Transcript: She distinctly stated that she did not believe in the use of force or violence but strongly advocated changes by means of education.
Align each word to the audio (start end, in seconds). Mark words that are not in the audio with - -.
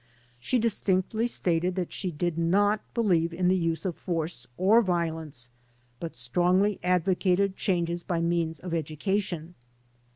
She 0.39 0.57
distinctly 0.57 1.27
stated 1.27 1.75
that 1.75 1.93
she 1.93 2.09
did 2.09 2.35
not 2.35 2.79
believe 2.95 3.31
in 3.31 3.49
the 3.49 3.55
use 3.55 3.85
of 3.85 3.95
force 3.95 4.47
or 4.57 4.81
violence 4.81 5.51
but 5.99 6.15
strongly 6.15 6.79
advocated 6.83 7.55
changes 7.55 8.01
by 8.01 8.19
means 8.19 8.59
of 8.59 8.73
education. 8.73 9.53